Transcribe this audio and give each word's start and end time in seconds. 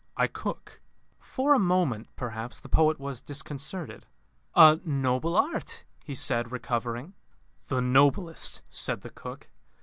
I 0.17 0.25
cook." 0.25 0.81
For 1.19 1.53
a 1.53 1.59
moment, 1.59 2.09
perhaps, 2.15 2.59
the 2.59 2.67
poet 2.69 2.99
was 2.99 3.21
disconcerted. 3.21 4.07
"A 4.55 4.79
noble 4.83 5.35
art," 5.37 5.83
he 6.03 6.15
said, 6.15 6.51
recovering. 6.51 7.13
"The 7.67 7.81
noblest," 7.83 8.63
said 8.67 9.01
the 9.01 9.11
cook. 9.11 9.51